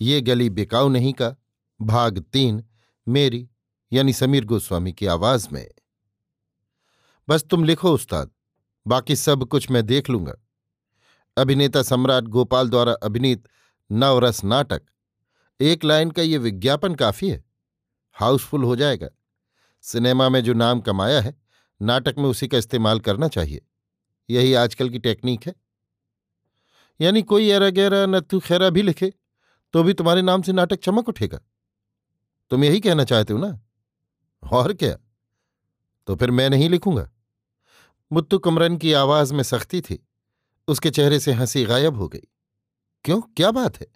ये 0.00 0.20
गली 0.20 0.50
बिकाऊ 0.50 0.88
नहीं 0.88 1.12
का, 1.12 1.36
भाग 1.82 2.18
तीन, 2.18 2.64
मेरी, 3.08 3.50
यानी 3.92 4.12
समीर 4.12 4.44
गोस्वामी 4.44 4.92
की 4.92 5.06
आवाज़ 5.06 5.48
में। 5.52 5.70
बस 7.28 7.42
तुम 7.42 7.64
लिखो, 7.64 7.94
उस्ताद, 7.94 8.30
बाकी 8.86 9.16
सब 9.16 9.44
कुछ 9.44 9.70
मैं 9.70 9.86
देख 9.86 10.10
लूँगा। 10.10 10.34
अभिनेता 11.38 11.82
सम्राट 11.82 12.24
गोपाल 12.24 12.68
द्वारा 12.68 12.92
अभिनीत 12.92 13.48
नवरस 13.92 14.44
नाटक, 14.44 14.82
एक 15.60 15.84
लाइन 15.84 16.10
का 16.10 16.22
ये 16.22 16.38
विज्ञापन 16.38 16.94
काफ़ी 16.94 17.30
है। 17.30 17.44
हाउसफुल 18.12 18.64
हो 18.64 18.76
जाएगा। 18.76 19.08
सिनेमा 19.82 20.28
में 20.28 20.44
जो 20.44 20.52
नाम 20.52 20.80
कमाया 20.80 21.20
है, 21.20 21.42
नाटक 21.82 22.14
में 22.18 22.24
उसी 22.24 22.48
का 22.48 22.58
इस्तेमाल 22.58 23.00
करना 23.00 23.28
चाहिए। 23.28 23.66
यही 24.30 24.54
आजकल 24.54 24.90
की 24.90 24.98
टेक्निक 24.98 25.46
है। 25.46 25.54
यानी 27.00 27.22
कोई 27.22 27.50
एरा 27.50 27.70
गहरा 27.70 28.06
नत्थु 28.06 28.40
खैरा 28.40 28.70
भी 28.70 28.82
लिखे। 28.82 29.12
तो 29.72 29.82
भी 29.82 29.92
तुम्हारे 29.92 30.22
नाम 30.22 30.42
से 30.42 30.52
नाटक 30.52 30.76
चमक 30.76 31.08
उठेगा। 31.08 31.40
तुम 32.50 32.64
यही 32.64 32.80
कहना 32.80 33.04
चाहते 33.04 33.32
हो 33.32 33.38
ना? 33.38 33.60
और 34.52 34.72
क्या? 34.72 34.96
तो 36.06 36.16
फिर 36.16 36.30
मैं 36.30 36.50
नहीं 36.50 36.70
लिखूँगा। 36.70 37.10
मुत्तु 38.12 38.38
कमरन 38.38 38.76
की 38.76 38.92
आवाज़ 38.92 39.34
में 39.34 39.42
सख्ती 39.42 39.80
थी। 39.80 40.06
उसके 40.68 40.90
चेहरे 40.90 41.20
से 41.20 41.32
हँसी 41.32 41.64
गायब 41.64 41.96
हो 41.96 42.08
गई। 42.08 42.22
क्यों? 43.04 43.20
क्या 43.20 43.50
बात 43.50 43.80
है? 43.80 43.86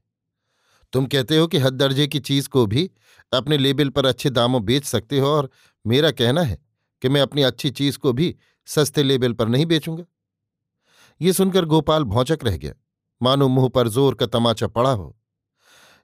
तुम 0.93 1.07
कहते 1.07 1.39
हो 1.39 1.47
कि 1.47 1.59
हद 1.59 1.75
दर्जे 1.75 2.07
की 2.07 2.21
चीज़ 2.21 2.49
को 2.49 2.67
भी 2.67 2.91
अपने 3.33 3.59
लेबल 3.59 3.89
पर 3.89 4.07
अच्छे 4.07 4.31
दामों 4.31 4.65
बेच 4.65 4.85
सकते 4.85 5.19
हो 5.19 5.27
और 5.27 5.51
मेरा 5.87 6.11
कहना 6.11 6.43
है 6.43 6.59
कि 7.03 7.09
मैं 7.09 7.21
अपनी 7.21 7.43
अच्छी 7.43 7.71
चीज़ 7.71 7.99
को 7.99 8.13
भी 8.13 8.37
सस्ते 8.67 9.03
लेबल 9.03 9.33
पर 9.33 9.49
नहीं 9.49 9.67
बेचूँगा। 9.67 10.05
ये 11.21 11.33
सुनकर 11.33 11.65
गोपाल 11.65 12.05
भौचक 12.05 12.39
रह 12.43 12.57
गया। 12.57 12.75
मानो 13.23 13.49
मुँह 13.49 13.69
पर 13.69 13.89
ज़ोर 13.89 14.15
का 14.15 14.27
तमाचा 14.27 14.67
पड़ा 14.67 14.91
हो। 14.91 15.17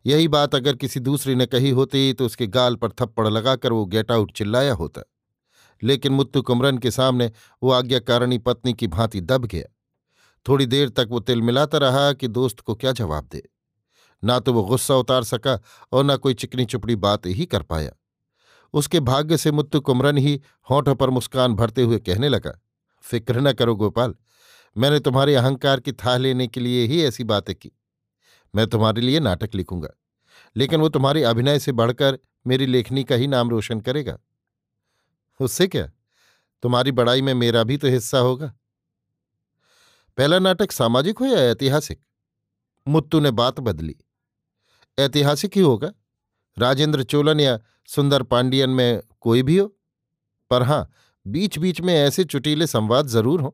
यही 0.07 0.29
बात 0.29 0.55
अगर 0.55 0.77
किसी 0.77 1.01
दूसरी 1.01 1.35
ने 1.35 1.47
कही 1.47 1.71
होती 1.71 2.13
तो 2.13 2.27
उसके 2.27 2.47
गाल 2.47 2.77
पर 2.77 2.91
थप्पड़ 2.91 3.29
लगाकर 3.29 3.73
वो 3.73 3.85
गेट 3.87 4.11
आउट 4.13 4.33
चिल्लाया 4.33 4.75
होता। 4.75 5.03
लेकिन 5.83 6.13
मुत्तु 6.13 6.43
कुमरन 6.43 6.79
के 6.79 6.91
सामने 6.91 7.31
वो 7.63 7.71
आज्ञाकारिणी 7.71 8.39
पत्नी 8.39 8.73
की 8.75 8.87
भांति 8.87 9.21
दब 9.21 9.45
गया। 9.45 9.65
थोड़ी 10.47 10.67
देर 10.67 10.89
तक 10.89 11.07
वो 11.11 11.21
तिल 11.21 11.43
मिलाता 11.43 11.79
रहा 11.79 12.13
कि 12.13 12.29
दोस्त 12.29 12.61
को 12.61 12.75
क्या 12.75 12.93
जवाब 12.93 13.29
दे। 13.33 13.43
ना 14.25 14.39
तो 14.39 14.53
वो 14.53 14.63
गुस्सा 14.63 14.95
उतार 14.95 15.25
सका 15.25 15.59
और 15.93 16.05
ना 16.05 16.17
कोई 16.17 16.35
चिकनी 16.35 16.65
चुपड़ी 16.65 16.97
बात 16.97 17.27
ही 17.27 17.47
कर 17.47 17.63
पाया। 17.63 17.93
उसके 18.75 19.01
भाग्य 19.01 19.37
से 19.37 19.51
मुत्तु 19.51 19.81
कुमरन 19.81 20.19
ही 20.19 20.41
होठों 20.71 20.95
पर 20.95 21.11
मुस्कान 21.11 21.55
भरते 21.55 21.83
हुए 21.83 21.99
कहने 21.99 22.29
लगा, 22.29 22.53
फ़िक्र 23.05 23.41
न 23.41 23.53
करो 23.53 23.75
गोपाल, 23.77 24.15
मैंने 24.77 25.01
तुम्हारे 25.01 25.35
अहंकार 25.35 25.81
की 25.81 25.93
था 25.93 26.17
लेने 26.17 26.47
के 26.47 26.61
लिए 26.61 26.87
ही 26.87 27.03
ऐसी 27.05 27.25
बातें 27.25 27.55
की। 27.55 27.71
मैं 28.55 28.67
तुम्हारे 28.67 29.01
लिए 29.01 29.21
नाटक 29.21 29.55
लिखूँगा। 29.55 29.89
लेकिन 30.57 30.81
वो 30.81 30.89
तुम्हारी 30.89 31.23
अभिनय 31.23 31.59
से 31.59 31.73
बढ़कर 31.73 32.19
मेरी 32.47 32.67
लेखनी 32.67 33.05
का 33.05 33.15
ही 33.15 33.27
नाम 33.27 33.51
रोशन 33.51 33.81
करेगा। 33.81 34.19
उससे 35.41 35.67
क्या? 35.67 35.91
तुम्हारी 36.63 36.93
बड़ाई 36.93 37.23
में 37.23 37.35
मेरा 37.35 37.63
भी 37.63 37.77
तो 37.77 37.89
हिस्सा 37.89 38.19
होगा। 38.19 38.55
पहला 40.17 40.39
नाटक 40.39 40.73
सामाजिक 40.73 41.19
हो 41.19 41.27
या 41.27 41.39
ऐतिहासिक? 41.39 42.01
मुत्तू 42.89 43.21
ने 43.21 43.31
बात 43.31 43.61
बदली। 43.61 43.97
ऐतिहासिक 44.99 45.57
ही 45.57 45.63
होगा। 45.63 45.93
राजेंद्र 46.59 47.03
चोलन 47.03 47.41
या 47.41 47.61
सुंदर 47.87 48.23
पांडियन 48.23 48.71
में 48.71 49.03
कोई 49.21 49.43
भी 49.43 49.59
हो? 49.59 49.77
पर 50.51 50.63
हाँ 50.63 50.91
बीच 51.27 51.59
बीच 51.59 51.81
में 51.81 51.95
ऐसे 51.95 52.25
चुटीले 52.25 52.67
संवाद 52.67 53.07
ज़रूर 53.07 53.41
हों, 53.41 53.51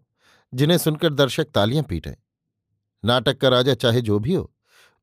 जिन्हें 0.54 0.78
सुनकर 0.78 1.14
दर्शक 1.14 1.44
तालियाँ 1.44 1.84
पीटें। 1.84 2.14
नाटक 3.04 3.38
का 3.38 3.48
राजा 3.48 3.74
चाहे 3.74 4.00
जो 4.00 4.18
भी 4.18 4.34
हो। 4.34 4.52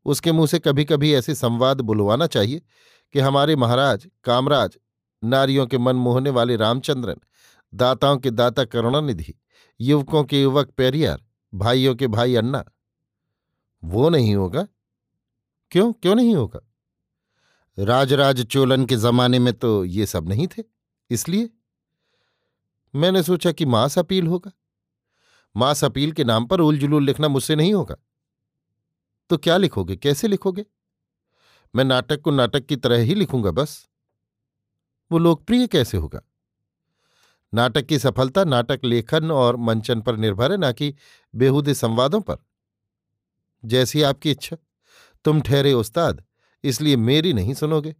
उसके 0.05 0.31
मुँह 0.31 0.47
से 0.47 0.59
कभी 0.59 0.85
कभी 0.85 1.13
ऐसे 1.13 1.35
संवाद 1.35 1.81
बुलवाना 1.81 2.27
चाहिए 2.27 2.61
कि 3.13 3.19
हमारे 3.19 3.55
महाराज, 3.55 4.07
कामराज, 4.23 4.77
नारियों 5.23 5.67
के 5.67 5.77
मन 5.77 5.95
मोहने 5.95 6.29
वाले 6.29 6.55
रामचंद्रन, 6.55 7.15
दाताओं 7.73 8.17
के 8.17 8.31
दाता 8.31 8.65
करुणानिधि, 8.65 9.33
युवकों 9.81 10.23
के 10.23 10.41
युवक 10.41 10.69
पेरियार, 10.69 11.23
भाइयों 11.55 11.95
के 11.95 12.07
भाई 12.07 12.35
अन्ना। 12.35 12.63
वो 13.83 14.09
नहीं 14.09 14.35
होगा? 14.35 14.67
क्यों? 15.71 15.93
क्यों 15.93 16.15
नहीं 16.15 16.35
होगा? 16.35 16.59
राजराज 17.79 18.41
चोलन 18.41 18.85
के 18.85 18.95
जमाने 18.95 19.39
में 19.39 19.53
तो 19.53 19.85
ये 19.85 20.05
सब 20.05 20.29
नहीं 20.29 20.47
थे, 20.47 20.63
इसलिए? 21.09 21.49
मैंने 22.95 23.23
सोचा 23.23 23.51
कि 23.51 23.65
मास 23.65 23.99
अपील 23.99 24.27
होगा। 24.27 24.51
मास 25.55 25.83
अपील 25.83 26.11
के 26.11 26.23
नाम 26.23 26.45
पर 26.45 26.59
उल 26.59 26.77
जुलूल 26.77 27.03
लिखना 27.03 27.27
मुझसे 27.27 27.55
नहीं 27.55 27.73
होगा। 27.73 27.95
तो 29.33 29.37
क्या 29.37 29.55
लिखोगे? 29.57 29.95
कैसे 29.95 30.27
लिखोगे? 30.27 30.65
मैं 31.75 31.83
नाटक 31.83 32.21
को 32.21 32.31
नाटक 32.31 32.65
की 32.65 32.75
तरह 32.75 32.97
ही 32.97 33.15
लिखूँगा 33.15 33.51
बस। 33.51 33.89
वो 35.11 35.17
लोकप्रिय 35.17 35.67
कैसे 35.67 35.97
होगा? 35.97 36.21
नाटक 37.53 37.85
की 37.85 37.99
सफलता 37.99 38.43
नाटक 38.43 38.79
लेखन 38.83 39.31
और 39.31 39.55
मंचन 39.55 40.01
पर 40.01 40.17
निर्भर 40.17 40.51
है, 40.51 40.57
ना 40.57 40.71
कि 40.71 40.93
बेहूदे 41.35 41.73
संवादों 41.73 42.21
पर। 42.21 42.37
जैसी 43.65 44.01
आपकी 44.01 44.31
इच्छा। 44.31 44.57
तुम 45.25 45.41
ठहरे 45.41 45.73
उस्ताद, 45.73 46.23
इसलिए 46.63 46.95
मेरी 46.95 47.33
नहीं 47.33 47.53
सुनोगे। 47.53 47.95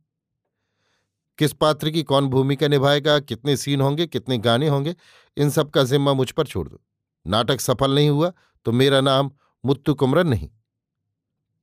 किस 1.37 1.53
पात्र 1.53 1.89
की 1.89 2.03
कौन 2.03 2.27
भूमिका 2.27 2.67
निभाएगा, 2.67 3.19
कितने 3.19 3.57
सीन 3.57 3.81
होंगे, 3.81 4.07
कितने 4.07 4.37
गाने 4.37 4.67
होंगे, 4.67 4.95
इन 5.37 5.49
सब 5.49 5.69
का 5.69 5.83
जिम्मा 5.83 6.13
मुझ 6.13 6.31
पर 6.31 6.47
छोड़ 6.47 6.69
दो। 6.69 6.83
नाटक 7.27 7.61
सफल 7.61 7.95
नहीं 7.95 8.09
हुआ 8.09 8.33
तो 8.65 8.71
मेरा 8.71 9.01
नाम 9.01 9.31
मुत्तु 9.65 9.93
कुमरन 9.93 10.27
नहीं। 10.27 10.49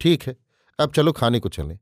ठीक 0.00 0.22
है, 0.22 0.36
अब 0.78 0.92
चलो 0.92 1.12
खाने 1.12 1.40
को 1.40 1.48
चलें। 1.48 1.78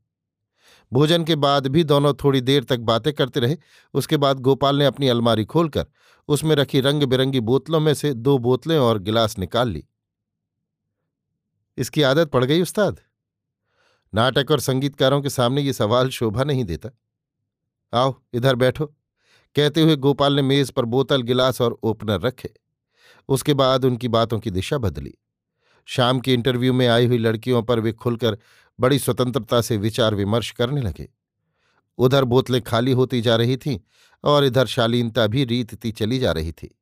भोजन 0.93 1.23
के 1.23 1.35
बाद 1.35 1.67
भी 1.67 1.83
दोनों 1.83 2.13
थोड़ी 2.13 2.41
देर 2.41 2.63
तक 2.63 2.79
बातें 2.79 3.13
करते 3.13 3.39
रहे। 3.39 3.57
उसके 3.93 4.17
बाद 4.17 4.39
गोपाल 4.39 4.75
ने 4.75 4.85
अपनी 4.85 5.07
अलमारी 5.07 5.45
खोलकर 5.45 5.85
उसमें 6.27 6.55
रखी 6.55 6.81
रंग 6.81 7.03
बिरंगी 7.03 7.39
बोतलों 7.39 7.79
में 7.79 7.93
से 7.93 8.13
दो 8.13 8.37
बोतलें 8.37 8.77
और 8.77 8.99
गिलास 8.99 9.37
निकाल 9.39 9.69
ली। 9.69 9.83
इसकी 11.77 12.01
आदत 12.01 12.29
पड़ 12.29 12.45
गई 12.45 12.61
उस्ताद। 12.61 12.99
नाटक 14.13 14.51
और 14.51 14.59
संगीतकारों 14.59 15.21
के 15.21 15.29
सामने 15.29 15.61
ये 15.61 15.73
सवाल 15.73 16.09
शोभा 16.09 16.43
नहीं 16.43 16.63
देता। 16.63 16.89
आओ, 17.93 18.15
इधर 18.33 18.55
बैठो। 18.55 18.85
कहते 19.55 19.81
हुए 19.81 19.95
गोपाल 19.95 20.33
ने 20.33 20.41
मेज 20.41 20.71
पर 20.71 20.85
बोतल, 20.85 21.21
गिलास 21.21 21.61
और 21.61 21.79
ओपनर 21.83 22.21
रखे। 22.21 22.53
उसके 23.29 23.53
बाद 23.53 23.85
उनकी 23.85 24.07
बातों 24.07 24.39
की 24.39 24.51
दिशा 24.51 24.77
बदली। 24.77 25.13
शाम 25.89 26.19
के 26.19 26.33
इंटरव्यू 26.33 26.73
में 26.73 26.87
आई 26.87 27.05
हुई 27.05 27.17
लड़कियों 27.17 27.63
पर 27.63 27.79
वे 27.79 27.91
खुलकर 27.91 28.37
बड़ी 28.79 28.99
स्वतंत्रता 28.99 29.61
से 29.61 29.77
विचार 29.77 30.15
विमर्श 30.15 30.51
करने 30.51 30.81
लगे। 30.81 31.09
उधर 31.97 32.23
बोतलें 32.23 32.61
खाली 32.61 32.91
होती 32.91 33.21
जा 33.21 33.35
रही 33.35 33.57
थीं 33.57 33.79
और 34.23 34.45
इधर 34.45 34.65
शालीनता 34.65 35.27
भी 35.27 35.43
रीतती 35.43 35.91
चली 35.91 36.19
जा 36.19 36.31
रही 36.31 36.51
थी। 36.51 36.79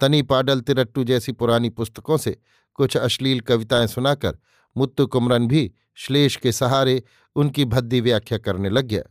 तनी 0.00 0.22
पाडल 0.22 0.60
तिरट्टू 0.60 1.04
जैसी 1.04 1.32
पुरानी 1.32 1.70
पुस्तकों 1.70 2.16
से 2.16 2.38
कुछ 2.74 2.96
अश्लील 2.96 3.40
कविताएँ 3.40 3.86
सुनाकर 3.86 4.38
मुत्तु 4.76 5.06
कुमरन 5.06 5.46
भी 5.46 5.72
श्लेष 5.94 6.36
के 6.36 6.52
सहारे 6.52 7.02
उनकी 7.34 7.64
भद्दी 7.64 8.00
व्याख्या 8.00 8.38
करने 8.38 8.70
लग 8.70 8.84
गया। 8.84 9.02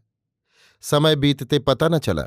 समय 0.81 1.16
बीतते 1.16 1.60
पता 1.60 1.90
न 1.90 1.98
चला। 1.98 2.24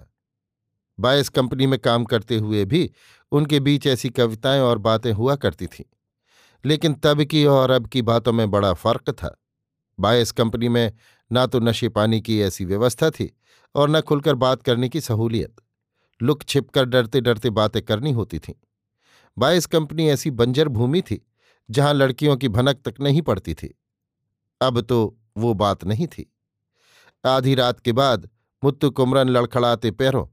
बायस 1.00 1.28
कंपनी 1.28 1.66
में 1.66 1.78
काम 1.78 2.04
करते 2.04 2.38
हुए 2.38 2.64
भी 2.64 2.90
उनके 3.32 3.60
बीच 3.60 3.86
ऐसी 3.86 4.10
कविताएँ 4.10 4.60
और 4.60 4.78
बातें 4.78 5.12
हुआ 5.12 5.36
करती 5.36 5.66
थीं। 5.66 5.84
लेकिन 6.64 6.94
तब 6.94 7.22
की 7.24 7.44
और 7.44 7.70
अब 7.70 7.86
की 7.86 8.02
बातों 8.02 8.32
में 8.32 8.50
बड़ा 8.50 8.72
फ़र्क 8.72 9.10
था। 9.10 9.36
बायस 10.00 10.32
कंपनी 10.32 10.68
में 10.68 10.92
ना 11.32 11.46
तो 11.46 11.60
नशे 11.60 11.88
पानी 11.88 12.20
की 12.20 12.40
ऐसी 12.40 12.64
व्यवस्था 12.64 13.10
थी 13.10 13.30
और 13.74 13.90
न 13.90 14.00
खुलकर 14.00 14.34
बात 14.34 14.62
करने 14.62 14.88
की 14.88 15.00
सहूलियत। 15.00 15.56
लुक 16.22 16.42
छिपकर 16.42 16.84
डरते 16.84 17.20
डरते 17.20 17.50
बातें 17.50 17.82
करनी 17.82 18.12
होती 18.12 18.38
थीं। 18.38 18.54
बायस 19.38 19.66
कंपनी 19.66 20.08
ऐसी 20.08 20.30
बंजर 20.30 20.68
भूमि 20.68 21.02
थी, 21.02 21.20
जहाँ 21.70 21.94
लड़कियों 21.94 22.36
की 22.36 22.48
भनक 22.48 22.82
तक 22.84 23.00
नहीं 23.00 23.22
पड़ती 23.22 23.54
थी। 23.54 23.74
अब 24.60 24.80
तो 24.80 25.16
वो 25.36 25.54
बात 25.54 25.84
नहीं 25.84 26.06
थी। 26.06 26.32
आधी 27.26 27.54
रात 27.54 27.80
के 27.80 27.92
बाद 27.92 28.28
मुत्तु 28.64 28.90
कुमरन 28.90 29.28
लड़खड़ाते 29.28 29.90
पैरों, 29.90 30.26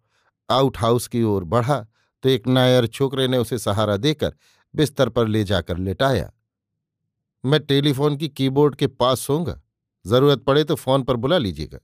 आउट 0.49 0.77
हाउस 0.77 1.07
की 1.07 1.23
ओर 1.23 1.43
बढ़ा 1.43 1.85
तो 2.23 2.29
एक 2.29 2.47
नायर 2.47 2.87
छोकरे 2.87 3.27
ने 3.27 3.37
उसे 3.37 3.57
सहारा 3.59 3.97
देकर 3.97 4.33
बिस्तर 4.75 5.09
पर 5.09 5.27
ले 5.27 5.43
जाकर 5.43 5.77
लेटाया। 5.77 6.31
मैं 7.45 7.59
टेलीफोन 7.59 8.17
की 8.17 8.29
कीबोर्ड 8.29 8.75
के 8.75 8.87
पास 8.87 9.19
सोऊँगा। 9.19 9.61
ज़रूरत 10.07 10.39
पड़े 10.39 10.63
तो 10.63 10.75
फ़ोन 10.75 11.03
पर 11.03 11.15
बुला 11.15 11.37
लीजिएगा। 11.37 11.79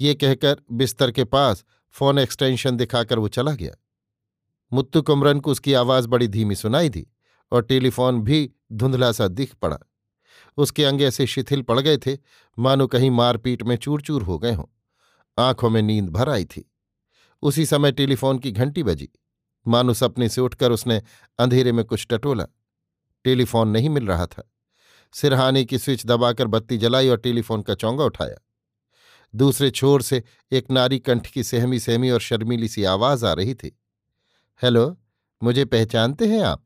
ये 0.00 0.14
कहकर 0.14 0.56
बिस्तर 0.72 1.10
के 1.10 1.24
पास 1.24 1.64
फ़ोन 1.90 2.18
एक्सटेंशन 2.18 2.76
दिखाकर 2.76 3.18
वो 3.18 3.28
चला 3.28 3.52
गया। 3.52 3.74
मुत्तु 4.72 5.02
कुमरन 5.02 5.40
को 5.40 5.50
उसकी 5.50 5.72
आवाज़ 5.72 6.08
बड़ी 6.08 6.28
धीमी 6.28 6.54
सुनाई 6.54 6.88
दी 6.88 7.06
और 7.52 7.62
टेलीफोन 7.62 8.22
भी 8.22 8.52
धुंधला 8.72 9.12
सा 9.12 9.28
दिख 9.28 9.54
पड़ा। 9.54 9.78
उसके 10.56 10.84
अंग 10.84 11.02
ऐसे 11.02 11.26
शिथिल 11.26 11.62
पड़ 11.62 11.80
गए 11.80 11.98
थे, 11.98 12.18
मानो 12.58 12.86
कहीं 12.86 13.10
मारपीट 13.10 13.62
में 13.62 13.76
चूर 13.76 14.02
चूर 14.02 14.22
हो 14.22 14.38
गए 14.38 14.52
हों। 14.52 14.64
आँखों 15.38 15.70
में 15.70 15.82
नींद 15.82 16.10
भर 16.10 16.28
आई 16.28 16.44
थी। 16.44 16.72
उसी 17.42 17.66
समय 17.66 17.92
टेलीफोन 17.92 18.38
की 18.38 18.52
घंटी 18.52 18.82
बजी। 18.82 19.08
मानो 19.66 19.94
सपने 19.94 20.28
से 20.28 20.40
उठकर 20.40 20.72
उसने 20.72 21.02
अंधेरे 21.38 21.72
में 21.72 21.84
कुछ 21.84 22.06
टटोला। 22.10 22.46
टेलीफोन 23.24 23.68
नहीं 23.68 23.88
मिल 23.88 24.06
रहा 24.06 24.26
था। 24.26 24.50
सिरहाने 25.12 25.64
की 25.64 25.78
स्विच 25.78 26.06
दबाकर 26.06 26.46
बत्ती 26.46 26.78
जलाई 26.78 27.08
और 27.08 27.16
टेलीफोन 27.16 27.62
का 27.62 27.74
चौंगा 27.74 28.04
उठाया। 28.04 28.36
दूसरे 29.34 29.70
छोर 29.70 30.02
से 30.02 30.22
एक 30.52 30.70
नारी 30.70 30.98
कंठ 30.98 31.26
की 31.26 31.44
सहमी 31.44 31.80
सहमी 31.80 32.10
और 32.10 32.20
शर्मीली 32.20 32.68
सी 32.68 32.84
आवाज़ 32.84 33.26
आ 33.26 33.32
रही 33.32 33.54
थी। 33.54 33.78
हेलो, 34.62 35.00
मुझे 35.42 35.64
पहचानते 35.64 36.28
हैं 36.28 36.42
आप? 36.42 36.62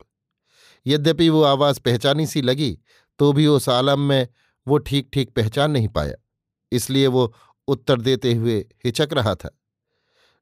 यद्यपि 0.87 1.29
वो 1.29 1.43
आवाज़ 1.43 1.79
पहचानी 1.79 2.27
सी 2.27 2.41
लगी 2.41 2.79
तो 3.19 3.33
भी 3.33 3.47
उस 3.47 3.69
आलम 3.69 3.99
में 3.99 4.27
वो 4.67 4.77
ठीक 4.77 5.09
ठीक 5.13 5.29
पहचान 5.29 5.71
नहीं 5.71 5.87
पाया। 5.87 6.15
इसलिए 6.71 7.07
वो 7.07 7.33
उत्तर 7.67 8.01
देते 8.01 8.33
हुए 8.33 8.65
हिचक 8.85 9.09
रहा 9.13 9.35
था। 9.35 9.59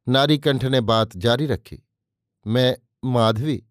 नारी 0.08 0.38
कंठ 0.38 0.66
ने 0.66 0.82
बात 0.82 1.18
जारी 1.18 1.46
रखी। 1.46 1.88
मैं, 2.48 2.78
माधवी, 3.06 3.64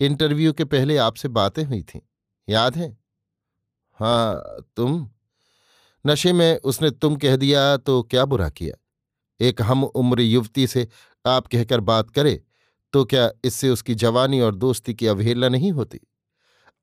इंटरव्यू 0.00 0.52
के 0.52 0.64
पहले 0.64 0.96
आपसे 0.96 1.28
बातें 1.28 1.62
हुई 1.64 1.82
थीं। 1.82 2.00
याद 2.48 2.76
है? 2.76 2.96
हाँ 4.00 4.42
तुम? 4.76 5.08
नशे 6.04 6.32
में 6.32 6.58
उसने 6.58 6.90
तुम 6.90 7.16
कह 7.16 7.36
दिया 7.36 7.76
तो 7.76 8.02
क्या 8.02 8.24
बुरा 8.24 8.48
किया? 8.50 8.76
एक 9.40 9.62
हम 9.62 9.84
उम्र 9.84 10.20
युवती 10.20 10.66
से 10.66 10.86
आप 11.26 11.46
कहकर 11.46 11.80
बात 11.80 12.10
करे 12.10 12.42
तो 12.92 13.04
क्या 13.04 13.30
इससे 13.44 13.70
उसकी 13.70 13.94
जवानी 13.94 14.40
और 14.40 14.54
दोस्ती 14.54 14.94
की 14.94 15.06
अवहेलना 15.06 15.48
नहीं 15.48 15.72
होती? 15.72 16.00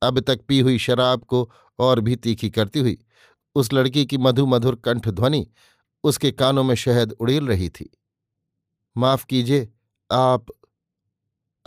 अब 0.01 0.19
तक 0.19 0.41
पी 0.47 0.59
हुई 0.59 0.77
शराब 0.77 1.23
को 1.23 1.49
और 1.79 1.99
भी 1.99 2.15
तीखी 2.15 2.49
करती 2.49 2.79
हुई, 2.79 2.97
उस 3.55 3.73
लड़की 3.73 4.05
की 4.05 4.17
मधु 4.17 4.45
मधुर 4.45 4.75
कंठ 4.75 5.07
ध्वनि 5.09 5.45
उसके 6.03 6.31
कानों 6.31 6.63
में 6.63 6.75
शहद 6.75 7.11
उड़ेल 7.11 7.47
रही 7.47 7.69
थी। 7.69 7.89
माफ़ 8.95 9.25
कीजिए, 9.25 9.69
आप 10.11 10.45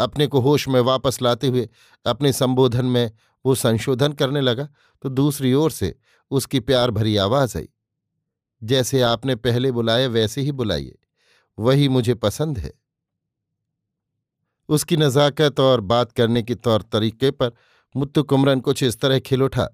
अपने 0.00 0.26
को 0.26 0.40
होश 0.40 0.66
में 0.68 0.80
वापस 0.80 1.20
लाते 1.22 1.46
हुए 1.46 1.68
अपने 2.06 2.32
संबोधन 2.32 2.86
में 2.86 3.10
वो 3.44 3.54
संशोधन 3.54 4.12
करने 4.12 4.40
लगा 4.40 4.68
तो 5.04 5.08
दूसरी 5.08 5.52
ओर 5.54 5.70
से 5.70 5.94
उसकी 6.30 6.60
प्यार 6.60 6.90
भरी 6.90 7.16
आवाज़ 7.16 7.56
आई। 7.58 7.68
जैसे 8.62 9.00
आपने 9.02 9.34
पहले 9.36 9.72
बुलाया, 9.72 10.08
वैसे 10.08 10.40
ही 10.40 10.52
बुलाइए। 10.52 10.98
वही 11.58 11.88
मुझे 11.88 12.14
पसंद 12.14 12.58
है। 12.58 12.72
उसकी 14.68 14.96
नज़ाकत 14.96 15.60
और 15.60 15.80
बात 15.82 16.12
करने 16.12 16.42
के 16.42 16.54
तौर 16.54 16.82
तरीके 16.82 17.30
पर 17.30 17.52
मुत्तु 17.94 18.22
कुमरन 18.22 18.60
कुछ 18.60 18.82
इस 18.82 19.00
तरह 19.00 19.18
खिल 19.20 19.42
उठा। 19.42 19.68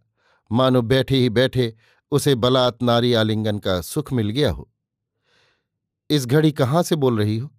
मानो 0.51 0.83
बैठे 0.83 1.17
ही 1.17 1.31
बैठे 1.31 1.75
उसे 2.13 2.35
बलात् 2.35 2.83
नारी 2.83 3.13
आलिंगन 3.15 3.59
का 3.59 3.81
सुख 3.81 4.13
मिल 4.13 4.31
गया 4.31 4.51
हो। 4.51 4.69
इस 6.11 6.27
घड़ी 6.27 6.53
कहाँ 6.53 6.83
से 6.83 6.97
बोल 6.97 7.19
रही 7.19 7.37
हो? 7.39 7.51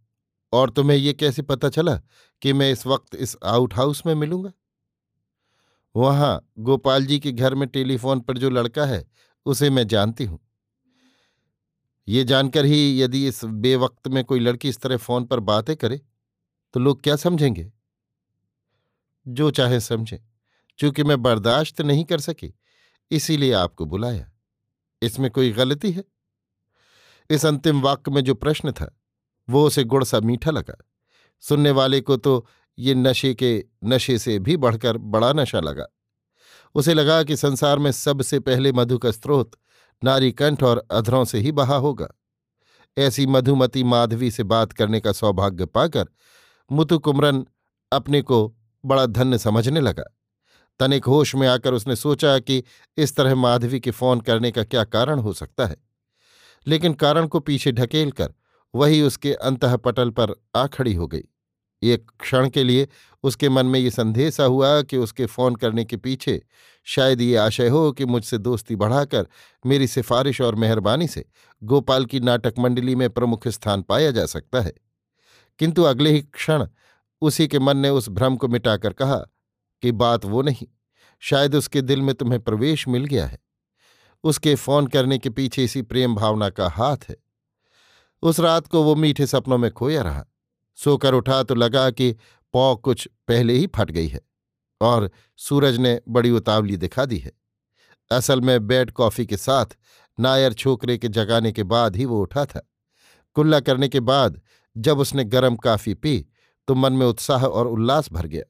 और 0.53 0.69
तुम्हें 0.69 0.97
ये 0.97 1.13
कैसे 1.13 1.41
पता 1.41 1.69
चला 1.69 1.95
कि 2.41 2.53
मैं 2.53 2.71
इस 2.71 2.85
वक्त 2.87 3.15
इस 3.15 3.35
आउट 3.45 3.73
हाउस 3.73 4.05
में 4.05 4.13
मिलूँगा? 4.15 4.51
वहाँ 5.95 6.47
गोपाल 6.59 7.05
जी 7.05 7.19
के 7.19 7.31
घर 7.31 7.55
में 7.55 7.67
टेलीफोन 7.69 8.19
पर 8.19 8.37
जो 8.37 8.49
लड़का 8.49 8.85
है, 8.85 9.05
उसे 9.45 9.69
मैं 9.69 9.87
जानती 9.87 10.25
हूँ। 10.25 10.39
ये 12.07 12.23
जानकर 12.23 12.65
ही 12.65 13.01
यदि 13.01 13.27
इस 13.27 13.43
बेवक्त 13.45 14.07
में 14.07 14.23
कोई 14.23 14.39
लड़की 14.39 14.69
इस 14.69 14.79
तरह 14.79 14.97
फ़ोन 14.97 15.25
पर 15.25 15.39
बातें 15.39 15.75
करे 15.75 16.01
तो 16.73 16.79
लोग 16.79 17.01
क्या 17.03 17.15
समझेंगे? 17.15 17.71
जो 19.25 19.49
चाहे 19.51 19.79
समझे, 19.79 20.19
चूँकि 20.79 21.03
मैं 21.03 21.21
बर्दाश्त 21.21 21.81
नहीं 21.81 22.03
कर 22.05 22.19
सकी, 22.19 22.53
इसीलिए 23.11 23.51
आपको 23.53 23.85
बुलाया। 23.85 24.31
इसमें 25.01 25.29
कोई 25.31 25.51
गलती 25.51 25.91
है? 25.91 26.03
इस 27.29 27.45
अंतिम 27.45 27.81
वाक्य 27.81 28.11
में 28.11 28.21
जो 28.23 28.35
प्रश्न 28.35 28.71
था 28.71 28.93
वो 29.49 29.67
उसे 29.67 29.83
गुड़ 29.83 30.03
सा 30.03 30.19
मीठा 30.19 30.51
लगा। 30.51 30.75
सुनने 31.41 31.71
वाले 31.71 32.01
को 32.01 32.17
तो 32.17 32.47
ये 32.79 32.95
नशे 32.95 33.33
के 33.33 33.65
नशे 33.83 34.19
से 34.19 34.39
भी 34.39 34.57
बढ़कर 34.57 34.97
बड़ा 34.97 35.33
नशा 35.33 35.59
लगा। 35.59 35.85
उसे 36.75 36.93
लगा 36.93 37.23
कि 37.23 37.37
संसार 37.37 37.79
में 37.79 37.91
सबसे 37.91 38.39
पहले 38.39 38.71
मधु 38.71 38.97
का 38.97 39.11
स्रोत 39.11 39.51
नारी 40.03 40.31
कंठ 40.31 40.63
और 40.63 40.87
अधरों 40.91 41.25
से 41.25 41.39
ही 41.39 41.51
बहा 41.51 41.75
होगा। 41.75 42.07
ऐसी 42.97 43.25
मधुमती 43.25 43.83
माधवी 43.83 44.31
से 44.31 44.43
बात 44.43 44.71
करने 44.71 44.99
का 44.99 45.11
सौभाग्य 45.11 45.65
पाकर 45.65 46.05
मुतु 46.71 46.99
कुमरन 46.99 47.45
अपने 47.91 48.21
को 48.21 48.55
बड़ा 48.85 49.05
धन्य 49.05 49.37
समझने 49.37 49.81
लगा। 49.81 50.03
तनिक 50.79 51.05
होश 51.05 51.35
में 51.35 51.47
आकर 51.47 51.73
उसने 51.73 51.95
सोचा 51.95 52.39
कि 52.39 52.63
इस 52.97 53.15
तरह 53.15 53.35
माधवी 53.35 53.79
के 53.79 53.91
फ़ोन 53.91 54.19
करने 54.19 54.51
का 54.51 54.63
क्या 54.63 54.83
कारण 54.83 55.19
हो 55.19 55.33
सकता 55.33 55.65
है। 55.65 55.77
लेकिन 56.67 56.93
कारण 56.93 57.27
को 57.27 57.39
पीछे 57.39 57.71
ढकेल 57.71 58.11
कर 58.11 58.33
वही 58.77 59.01
उसके 59.01 59.33
अंतपटल 59.33 60.09
पर 60.09 60.33
आ 60.55 60.67
खड़ी 60.67 60.93
हो 60.93 61.07
गई। 61.07 61.23
एक 61.83 62.11
क्षण 62.19 62.49
के 62.49 62.63
लिए 62.63 62.87
उसके 63.23 63.49
मन 63.49 63.65
में 63.65 63.79
ये 63.79 63.89
संदेह 63.91 64.29
सा 64.29 64.43
हुआ 64.43 64.81
कि 64.81 64.97
उसके 64.97 65.25
फ़ोन 65.25 65.55
करने 65.55 65.85
के 65.85 65.97
पीछे 65.97 66.41
शायद 66.83 67.21
ये 67.21 67.35
आशय 67.35 67.67
हो 67.67 67.91
कि 67.91 68.05
मुझसे 68.05 68.37
दोस्ती 68.37 68.75
बढ़ाकर 68.75 69.27
मेरी 69.65 69.87
सिफारिश 69.87 70.41
और 70.41 70.55
मेहरबानी 70.55 71.07
से 71.07 71.25
गोपाल 71.63 72.05
की 72.05 72.19
नाटक 72.19 72.53
मंडली 72.59 72.95
में 72.95 73.09
प्रमुख 73.09 73.47
स्थान 73.47 73.81
पाया 73.81 74.11
जा 74.11 74.25
सकता 74.25 74.61
है। 74.61 74.73
किंतु 75.59 75.83
अगले 75.83 76.09
ही 76.09 76.21
क्षण 76.21 76.67
उसी 77.21 77.47
के 77.47 77.59
मन 77.59 77.77
ने 77.77 77.89
उस 77.89 78.09
भ्रम 78.09 78.35
को 78.35 78.47
मिटाकर 78.47 78.93
कहा 78.93 79.17
कि 79.81 79.91
बात 79.91 80.25
वो 80.25 80.41
नहीं, 80.41 80.67
शायद 81.19 81.55
उसके 81.55 81.81
दिल 81.81 82.01
में 82.01 82.15
तुम्हें 82.15 82.41
प्रवेश 82.41 82.87
मिल 82.87 83.05
गया 83.05 83.25
है। 83.25 83.39
उसके 84.23 84.55
फ़ोन 84.55 84.87
करने 84.87 85.17
के 85.17 85.29
पीछे 85.29 85.63
इसी 85.63 85.81
प्रेम 85.81 86.15
भावना 86.15 86.49
का 86.49 86.69
हाथ 86.69 86.97
है। 87.09 87.15
उस 88.23 88.39
रात 88.39 88.67
को 88.67 88.83
वो 88.83 88.95
मीठे 88.95 89.25
सपनों 89.27 89.57
में 89.57 89.69
खोया 89.71 90.01
रहा। 90.01 90.25
सोकर 90.77 91.13
उठा 91.13 91.41
तो 91.43 91.55
लगा 91.55 91.89
कि 91.91 92.11
पौ 92.53 92.75
कुछ 92.77 93.07
पहले 93.27 93.53
ही 93.53 93.67
फट 93.67 93.91
गई 93.91 94.07
है 94.07 94.21
और 94.81 95.09
सूरज 95.39 95.77
ने 95.77 95.99
बड़ी 96.09 96.31
उतावली 96.31 96.77
दिखा 96.77 97.05
दी 97.05 97.17
है। 97.17 97.31
असल 98.11 98.41
में 98.41 98.67
बेड 98.67 98.91
कॉफ़ी 98.91 99.25
के 99.25 99.37
साथ 99.37 99.77
नायर 100.17 100.53
छोकरे 100.53 100.97
के 100.97 101.07
जगाने 101.09 101.51
के 101.51 101.63
बाद 101.65 101.95
ही 101.95 102.05
वो 102.05 102.21
उठा 102.21 102.45
था। 102.45 102.67
कुल्ला 103.35 103.59
करने 103.59 103.87
के 103.89 103.99
बाद 104.01 104.41
जब 104.75 104.99
उसने 104.99 105.23
गरम 105.25 105.55
काफ़ी 105.55 105.93
पी 105.93 106.25
तो 106.67 106.75
मन 106.75 106.93
में 106.93 107.05
उत्साह 107.05 107.45
और 107.45 107.67
उल्लास 107.67 108.11
भर 108.11 108.25
गया। 108.27 108.43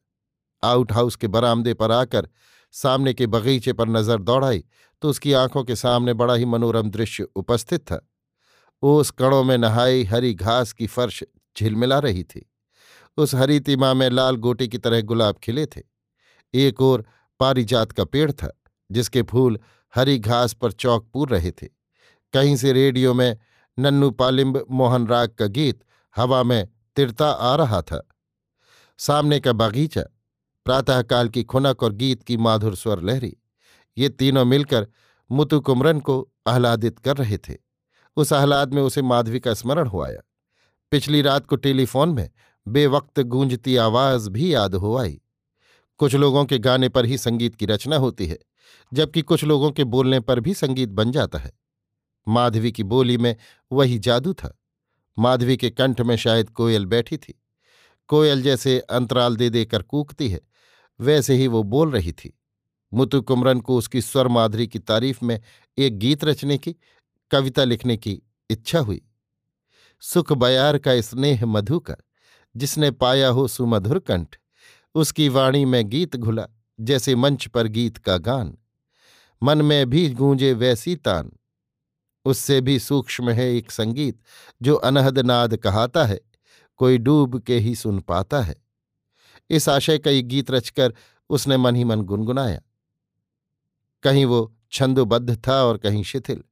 आउट 0.63 0.91
हाउस 0.91 1.15
के 1.15 1.27
बरामदे 1.27 1.73
पर 1.73 1.91
आकर 1.91 2.27
सामने 2.73 3.13
के 3.13 3.27
बगीचे 3.27 3.73
पर 3.73 3.87
नज़र 3.89 4.17
दौड़ाई 4.19 4.63
तो 5.01 5.09
उसकी 5.09 5.33
आँखों 5.33 5.63
के 5.63 5.75
सामने 5.75 6.13
बड़ा 6.13 6.33
ही 6.33 6.45
मनोरम 6.45 6.89
दृश्य 6.89 7.27
उपस्थित 7.35 7.81
था। 7.81 7.99
ओस 8.81 9.11
कणों 9.11 9.43
में 9.43 9.57
नहाई 9.57 10.03
हरी 10.03 10.33
घास 10.33 10.73
की 10.73 10.87
फर्श 10.87 11.23
झिलमिला 11.59 11.99
रही 11.99 12.23
थी। 12.23 12.51
उस 13.17 13.35
हरी 13.35 13.59
तिमा 13.59 13.93
में 13.93 14.09
लाल 14.09 14.35
गोटे 14.35 14.67
की 14.67 14.77
तरह 14.77 15.01
गुलाब 15.01 15.35
खिले 15.35 15.65
थे। 15.65 15.81
एक 16.53 16.81
ओर 16.81 17.05
पारिजात 17.39 17.91
का 17.91 18.05
पेड़ 18.05 18.31
था, 18.31 18.61
जिसके 18.91 19.21
फूल 19.21 19.59
हरी 19.95 20.19
घास 20.19 20.53
पर 20.53 20.71
चौक 20.71 21.09
पूर 21.13 21.29
रहे 21.29 21.51
थे। 21.51 21.67
कहीं 22.33 22.55
से 22.55 22.73
रेडियो 22.73 23.13
में 23.13 23.37
नन्नू 23.79 24.11
पालिम्ब 24.11 24.65
मोहन 24.71 25.07
राग 25.07 25.29
का 25.29 25.45
गीत 25.45 25.83
हवा 26.15 26.43
में 26.43 26.67
तिरता 26.95 27.29
आ 27.29 27.55
रहा 27.55 27.81
था। 27.81 28.07
सामने 28.97 29.39
का 29.39 29.53
बागीचा, 29.53 30.01
प्रातःकाल 30.65 31.29
की 31.29 31.43
खुनक 31.43 31.83
और 31.83 31.93
गीत 31.93 32.23
की 32.23 32.37
माधुर 32.37 32.75
स्वर 32.75 33.01
लहरी, 33.01 33.37
ये 33.97 34.09
तीनों 34.09 34.45
मिलकर 34.45 34.87
मुतु 35.31 35.59
कुमरन 35.59 35.99
को 35.99 36.31
आह्लादित 36.47 36.99
कर 36.99 37.17
रहे 37.17 37.37
थे। 37.37 37.66
उस 38.17 38.33
आह्लाद 38.33 38.73
में 38.73 38.81
उसे 38.81 39.01
माधवी 39.01 39.39
का 39.39 39.53
स्मरण 39.53 39.87
हो 39.87 40.01
आया। 40.01 40.19
पिछली 40.91 41.21
रात 41.21 41.45
को 41.45 41.55
टेलीफोन 41.55 42.09
में 42.09 42.29
बेवक्त 42.67 43.19
गूंजती 43.19 43.75
आवाज़ 43.75 44.29
भी 44.29 44.53
याद 44.53 44.75
हो 44.75 44.97
आई। 44.97 45.21
कुछ 45.97 46.15
लोगों 46.15 46.45
के 46.45 46.59
गाने 46.59 46.89
पर 46.89 47.05
ही 47.05 47.17
संगीत 47.17 47.55
की 47.55 47.65
रचना 47.65 47.95
होती 47.95 48.27
है, 48.27 48.37
जबकि 48.93 49.21
कुछ 49.21 49.43
लोगों 49.43 49.71
के 49.71 49.83
बोलने 49.83 50.19
पर 50.19 50.39
भी 50.39 50.53
संगीत 50.53 50.89
बन 50.89 51.11
जाता 51.11 51.39
है। 51.39 51.51
माधवी 52.27 52.71
की 52.71 52.83
बोली 52.83 53.17
में 53.17 53.35
वही 53.71 53.99
जादू 53.99 54.33
था। 54.33 54.59
माधवी 55.19 55.57
के 55.57 55.69
कंठ 55.69 56.01
में 56.01 56.15
शायद 56.15 56.49
कोयल 56.49 56.85
बैठी 56.85 57.17
थी। 57.17 57.43
कोयल 58.07 58.41
जैसे 58.41 58.79
अंतराल 58.79 59.35
दे 59.35 59.49
देकर 59.49 59.81
कूकती 59.81 60.29
है, 60.29 60.41
वैसे 60.99 61.35
ही 61.35 61.47
वो 61.47 61.63
बोल 61.63 61.91
रही 61.91 62.11
थी। 62.11 62.39
मुतु 62.93 63.21
कुमरन 63.21 63.59
को 63.59 63.77
उसकी 63.77 64.01
स्वर 64.01 64.27
माधुरी 64.27 64.67
की 64.67 64.79
तारीफ़ 64.79 65.25
में 65.25 65.41
एक 65.77 65.99
गीत 65.99 66.23
रचने 66.23 66.57
की 66.57 66.75
कविता 67.31 67.63
लिखने 67.63 67.97
की 67.97 68.21
इच्छा 68.49 68.79
हुई। 68.79 69.01
सुख 69.99 70.33
बयार 70.33 70.77
का 70.77 71.01
स्नेह 71.01 71.45
मधु 71.45 71.79
का 71.79 71.95
जिसने 72.57 72.91
पाया 72.91 73.29
हो 73.29 73.47
सुमधुर 73.47 73.99
कंठ, 73.99 74.35
उसकी 74.95 75.29
वाणी 75.29 75.65
में 75.65 75.89
गीत 75.89 76.15
घुला, 76.15 76.47
जैसे 76.79 77.15
मंच 77.15 77.47
पर 77.47 77.67
गीत 77.67 77.97
का 77.97 78.17
गान। 78.17 78.57
मन 79.43 79.61
में 79.61 79.89
भी 79.89 80.09
गूंजे 80.09 80.53
वैसी 80.53 80.95
तान। 80.95 81.31
उससे 82.25 82.61
भी 82.61 82.79
सूक्ष्म 82.79 83.29
है 83.29 83.55
एक 83.55 83.71
संगीत, 83.71 84.19
जो 84.61 84.75
अनहद 84.75 85.19
नाद 85.19 85.57
कहाता 85.57 86.05
है, 86.05 86.21
कोई 86.77 86.97
डूब 86.97 87.41
के 87.41 87.59
ही 87.59 87.75
सुन 87.75 87.99
पाता 87.99 88.41
है। 88.41 88.55
इस 89.49 89.69
आशय 89.69 89.97
का 89.97 90.11
एक 90.11 90.27
गीत 90.27 90.51
रचकर 90.51 90.93
उसने 91.29 91.57
मन 91.57 91.75
ही 91.75 91.83
मन 91.83 92.01
गुनगुनाया। 92.01 92.61
कहीं 94.03 94.25
वो 94.25 94.55
छंदोबद्ध 94.71 95.47
था 95.47 95.63
और 95.63 95.77
कहीं 95.77 96.03
शिथिल 96.03 96.43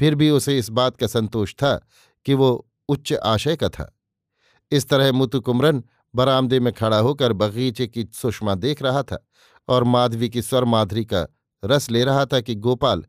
फिर 0.00 0.14
भी 0.14 0.30
उसे 0.30 0.58
इस 0.58 0.70
बात 0.70 0.96
का 0.96 1.06
संतोष 1.06 1.54
था 1.54 1.86
कि 2.26 2.34
वो 2.34 2.68
उच्च 2.88 3.12
आशय 3.12 3.56
का 3.56 3.68
था। 3.68 3.98
इस 4.72 4.88
तरह 4.88 5.12
मुतु 5.12 5.40
कुमरन 5.40 5.84
बरामदे 6.14 6.60
में 6.60 6.72
खड़ा 6.72 6.98
होकर 6.98 7.32
बगीचे 7.32 7.86
की 7.86 8.08
सुषमा 8.14 8.54
देख 8.54 8.82
रहा 8.82 9.02
था 9.02 9.26
और 9.68 9.84
माधवी 9.84 10.28
की 10.28 10.42
स्वर 10.42 10.64
माधुरी 10.64 11.04
का 11.04 11.26
रस 11.64 11.90
ले 11.90 12.04
रहा 12.04 12.26
था 12.26 12.40
कि 12.40 12.54
गोपाल, 12.54 13.04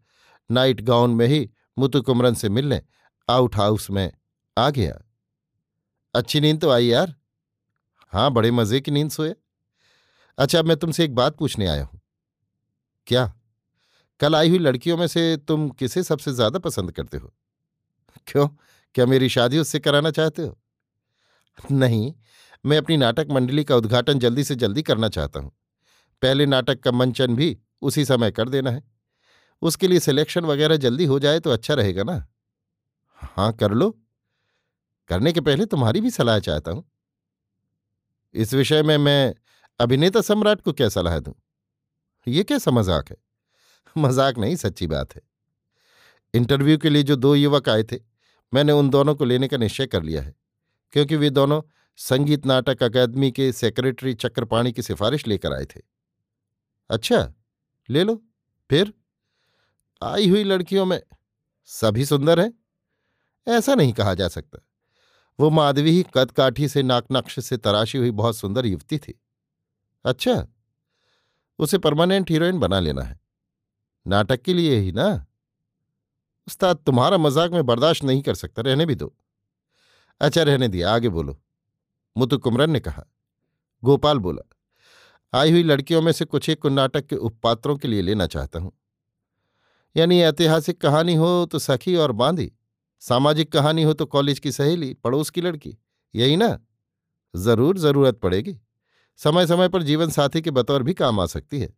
नाइट 0.52 0.82
गाउन 0.82 1.12
में 1.12 1.28
ही 1.28 1.50
मुतु 1.78 2.02
कुमरन 2.02 2.34
से 2.34 2.50
मिलने 2.50 2.82
आउट 3.30 3.56
हाउस 3.56 3.90
में 3.90 4.12
आ 4.58 4.70
गया। 4.70 5.00
अच्छी 6.16 6.40
नींद 6.40 6.62
तो 6.62 6.70
आई 6.70 6.86
यार। 6.86 7.16
हाँ 8.08 8.32
बड़े 8.32 8.52
मज़े 8.52 8.82
की 8.82 8.92
नींद 8.92 9.12
सोए। 9.12 9.36
अच्छा 10.38 10.64
मैं 10.64 10.78
तुमसे 10.78 11.04
एक 11.04 11.16
बात 11.16 11.38
पूछने 11.38 11.68
आया 11.68 11.84
हूँ। 11.84 12.02
क्या? 13.08 13.39
कल 14.20 14.36
आई 14.36 14.50
हुई 14.50 14.60
लड़कियों 14.60 14.98
में 14.98 15.08
से 15.08 15.38
तुम 15.38 15.70
किसे 15.70 16.04
सबसे 16.04 16.32
ज़्यादा 16.32 16.60
पसंद 16.60 16.92
करते 16.92 17.18
हो? 17.18 17.34
क्यों? 18.28 18.48
क्या 18.94 19.06
मेरी 19.06 19.30
शादी 19.30 19.58
उससे 19.58 19.80
कराना 19.80 20.12
चाहते 20.12 20.42
हो? 20.42 20.58
नहीं, 21.72 22.14
मैं 22.66 22.78
अपनी 22.78 22.98
नाटक 22.98 23.28
मंडली 23.32 23.64
का 23.64 23.76
उद्घाटन 23.76 24.20
जल्दी 24.20 24.44
से 24.44 24.56
जल्दी 24.56 24.82
करना 24.82 25.10
चाहता 25.10 25.40
हूँ। 25.40 25.52
पहले 26.22 26.46
नाटक 26.46 26.80
का 26.80 26.92
मंचन 26.92 27.36
भी 27.36 27.58
उसी 27.82 28.06
समय 28.06 28.32
कर 28.32 28.50
देना 28.50 28.72
है। 28.72 28.84
उसके 29.62 29.88
लिए 29.88 30.00
सिलेक्शन 30.00 30.46
वगैरह 30.46 30.78
जल्दी 30.78 31.06
हो 31.06 31.20
जाए 31.20 31.40
तो 31.40 31.50
अच्छा 31.50 31.74
रहेगा 31.74 32.04
ना? 32.04 32.28
हाँ 33.16 33.54
कर 33.54 33.72
लो। 33.72 34.00
करने 35.08 35.32
के 35.32 35.42
पहले 35.42 35.66
तुम्हारी 35.66 36.02
भी 36.02 36.12
सलाह 36.12 36.40
चाहता 36.40 36.72
हूँ। 36.72 36.92
इस 38.36 38.54
विषय 38.54 38.84
में 38.84 38.98
मैं 38.98 39.36
अभिनेता 39.80 40.22
सम्राट 40.22 40.62
को 40.62 40.74
क्या 40.74 40.90
सलाह 40.90 41.20
दूँ? 41.20 41.34
ये 42.28 42.44
कैसा 42.44 42.72
मज़ाक 42.72 43.10
है? 43.10 43.16
मज़ाक 43.98 44.38
नहीं, 44.38 44.56
सच्ची 44.56 44.88
बात 44.88 45.16
है। 45.16 45.22
इंटरव्यू 46.34 46.78
के 46.78 46.90
लिए 46.90 47.04
जो 47.04 47.16
दो 47.16 47.36
युवक 47.36 47.70
आए 47.70 47.84
थे, 47.84 47.96
मैंने 48.54 48.72
उन 48.72 48.90
दोनों 48.90 49.16
को 49.16 49.26
लेने 49.26 49.48
का 49.48 49.58
निश्चय 49.58 49.88
कर 49.88 50.04
लिया 50.04 50.22
है, 50.22 50.36
क्योंकि 50.92 51.16
वे 51.16 51.30
दोनों 51.30 51.62
संगीत 51.98 52.46
नाटक 52.46 52.84
अकादमी 52.84 53.32
के 53.32 53.52
सेक्रेटरी 53.52 54.14
चक्रपाणी 54.14 54.72
की 54.72 54.82
सिफारिश 54.82 55.28
लेकर 55.28 55.54
आए 55.54 55.66
थे। 55.66 55.82
अच्छा 56.90 57.34
ले 57.90 58.04
लो, 58.04 58.24
फिर? 58.70 58.94
आई 60.04 60.30
हुई 60.30 60.44
लड़कियों 60.44 60.86
में 60.86 61.02
सभी 61.66 62.06
सुंदर 62.06 62.40
हैं? 62.40 62.54
ऐसा 63.48 63.76
नहीं 63.76 63.94
कहा 63.94 64.14
जा 64.14 64.28
सकता। 64.28 64.60
वो 65.40 65.50
माधवी 65.50 65.92
ही 65.92 66.06
कदकाठी 66.14 66.68
से 66.68 66.84
नाकनक्श 66.84 67.46
से 67.46 67.58
तराशी 67.58 67.98
हुई 67.98 68.12
बहुत 68.12 68.38
सुंदर 68.38 68.66
युवती 68.66 68.98
थी। 68.98 69.22
अच्छा 70.06 70.48
उसे 71.60 71.78
परमानेंट 71.78 72.32
हीरोइन 72.32 72.60
बना 72.60 72.80
लेना 72.80 73.02
है। 73.02 73.20
नाटक 74.06 74.42
के 74.42 74.54
लिए 74.54 74.76
ही 74.76 74.92
ना? 74.92 75.08
उस्ताद, 76.48 76.78
तुम्हारा 76.78 77.18
मज़ाक 77.18 77.52
में 77.52 77.66
बर्दाश्त 77.66 78.04
नहीं 78.04 78.22
कर 78.22 78.36
सकता, 78.36 78.62
रहने 78.62 78.86
भी 78.86 78.96
दो। 78.96 79.14
अच्छा 80.22 80.44
रहने 80.44 80.68
दिया, 80.68 80.94
आगे 80.94 81.10
बोलो। 81.10 81.40
मुतु 82.16 82.38
कुमरन 82.38 82.72
ने 82.72 82.80
कहा। 82.80 83.04
गोपाल 83.84 84.20
बोला, 84.20 84.42
आई 85.34 85.52
हुई 85.52 85.64
लड़कियों 85.64 86.02
में 86.02 86.12
से 86.12 86.26
कुछ 86.26 86.50
एक 86.50 86.62
को 86.62 86.70
नाटक 86.70 87.06
के 87.06 87.16
उपपात्रों 87.18 87.76
के 87.78 87.88
लिए 87.88 88.02
लेना 88.02 88.28
चाहता 88.28 88.60
हूँ। 88.60 88.72
यानी 89.96 90.20
ऐतिहासिक 90.22 90.80
कहानी 90.82 91.16
हो 91.16 91.46
तो 91.46 91.60
सखी 91.60 91.96
और 91.96 92.12
बांधी 92.12 92.52
सामाजिक 93.02 93.52
कहानी 93.52 93.84
हो 93.84 93.94
तो 93.94 94.06
कॉलेज 94.06 94.40
की 94.40 94.52
सहेली, 94.52 94.94
पड़ोस 94.94 95.30
की 95.30 95.42
लड़की, 95.42 95.78
यही 96.14 96.36
ना? 96.38 96.58
ज़रूर, 97.34 97.78
ज़रूरत 97.78 98.20
पड़ेगी। 98.20 98.58
समय 99.20 99.48
समय 99.48 99.70
पर 99.70 99.84
जीवन 99.84 100.10
साथी 100.10 100.42
के 100.42 100.52
बतौर 100.52 100.84
भी 100.84 100.94
काम 100.94 101.20
आ 101.20 101.26
सकती 101.26 101.60
है। 101.60 101.74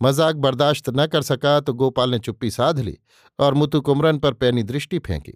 मज़ाक 0.00 0.36
बर्दाश्त 0.36 0.88
न 0.90 1.06
कर 1.06 1.22
सका 1.22 1.58
तो 1.60 1.72
गोपाल 1.74 2.10
ने 2.10 2.18
चुप्पी 2.18 2.50
साध 2.50 2.78
ली 2.78 2.96
और 3.38 3.54
मुतु 3.54 3.80
कुमरन 3.80 4.18
पर 4.18 4.32
पैनी 4.32 4.62
दृष्टि 4.62 4.98
फेंकी। 4.98 5.32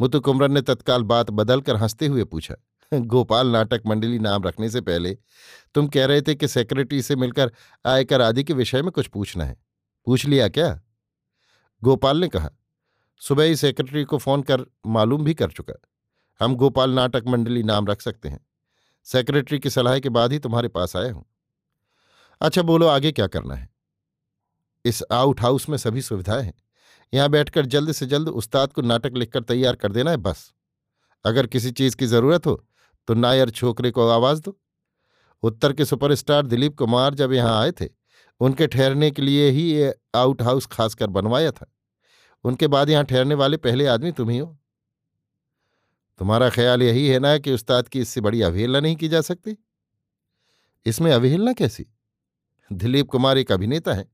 मुतु 0.00 0.20
कुमरन 0.20 0.52
ने 0.52 0.60
तत्काल 0.62 1.02
बात 1.04 1.30
बदलकर 1.30 1.76
हँसते 1.76 2.06
हुए 2.06 2.24
पूछा, 2.24 2.54
गोपाल, 2.92 3.48
नाटक 3.48 3.82
मंडली 3.86 4.18
नाम 4.18 4.44
रखने 4.44 4.68
से 4.70 4.80
पहले 4.80 5.16
तुम 5.74 5.88
कह 5.88 6.06
रहे 6.06 6.22
थे 6.22 6.34
कि 6.34 6.48
सेक्रेटरी 6.48 7.02
से 7.02 7.16
मिलकर 7.16 7.52
आयकर 7.84 8.22
आदि 8.22 8.44
के 8.44 8.52
विषय 8.54 8.82
में 8.82 8.90
कुछ 8.92 9.06
पूछना 9.06 9.44
है। 9.44 9.56
पूछ 10.06 10.24
लिया 10.26 10.48
क्या? 10.48 10.80
गोपाल 11.82 12.20
ने 12.20 12.28
कहा, 12.28 12.50
सुबह 13.22 13.44
ही 13.44 13.56
सेक्रेटरी 13.56 14.04
को 14.04 14.18
फ़ोन 14.18 14.42
कर 14.42 14.64
मालूम 14.86 15.24
भी 15.24 15.34
कर 15.34 15.50
चुका। 15.50 15.74
हम 16.40 16.54
गोपाल, 16.56 16.90
नाटक 16.90 17.24
मंडली 17.26 17.62
नाम 17.62 17.86
रख 17.86 18.00
सकते 18.00 18.28
हैं। 18.28 18.40
सेक्रेटरी 19.06 19.58
की 19.58 19.70
सलाह 19.70 19.98
के 19.98 20.08
बाद 20.10 20.32
ही 20.32 20.38
तुम्हारे 20.38 20.68
पास 20.68 20.96
आया 20.96 21.12
हूँ। 21.12 21.24
अच्छा 22.40 22.62
बोलो 22.62 22.86
आगे 22.86 23.12
क्या 23.12 23.26
करना 23.26 23.54
है? 23.54 23.68
इस 24.84 25.02
आउट 25.12 25.40
हाउस 25.40 25.68
में 25.68 25.76
सभी 25.78 26.02
सुविधाएँ 26.02 26.42
हैं। 26.42 26.54
यहाँ 27.12 27.28
बैठकर 27.28 27.66
जल्द 27.66 27.92
से 27.92 28.06
जल्द 28.06 28.28
उस्ताद 28.28 28.72
को 28.72 28.82
नाटक 28.82 29.12
लिखकर 29.14 29.42
तैयार 29.42 29.76
कर 29.76 29.92
देना 29.92 30.10
है, 30.10 30.16
बस। 30.16 30.52
अगर 31.24 31.46
किसी 31.46 31.70
चीज़ 31.72 31.96
की 31.96 32.06
ज़रूरत 32.06 32.46
हो 32.46 32.64
तो 33.08 33.14
नायर 33.14 33.50
छोकरे 33.50 33.90
को 33.90 34.08
आवाज़ 34.08 34.40
दो। 34.42 34.58
उत्तर 35.42 35.72
के 35.72 35.84
सुपरस्टार 35.84 36.46
दिलीप 36.46 36.76
कुमार 36.78 37.14
जब 37.14 37.32
यहाँ 37.32 37.60
आए 37.60 37.70
थे, 37.72 37.88
उनके 38.40 38.66
ठहरने 38.66 39.10
के 39.10 39.22
लिए 39.22 39.48
ही 39.50 39.62
ये 39.62 39.94
आउट 40.14 40.42
हाउस 40.42 40.66
खासकर 40.66 41.06
बनवाया 41.08 41.50
था। 41.50 41.70
उनके 42.44 42.66
बाद 42.66 42.90
यहाँ 42.90 43.04
ठहरने 43.04 43.34
वाले 43.34 43.56
पहले 43.56 43.86
आदमी 43.86 44.12
तुम 44.12 44.30
ही 44.30 44.38
हो। 44.38 44.56
तुम्हारा 46.20 46.48
ख्याल 46.50 46.82
यही 46.82 47.06
है 47.08 47.18
ना 47.18 47.36
कि 47.38 47.52
उस्ताद 47.52 47.88
की 47.88 48.00
इससे 48.00 48.20
बड़ी 48.20 48.42
अवहेलना 48.42 48.80
नहीं 48.80 48.96
की 48.96 49.08
जा 49.08 49.20
सकती? 49.20 49.56
इसमें 50.86 51.12
अवहेलना 51.12 51.52
कैसी? 51.52 51.86
दिलीप 52.70 53.08
कुमार 53.08 53.38
एक 53.38 53.52
अभिनेता 53.52 53.94
है। 53.94 54.04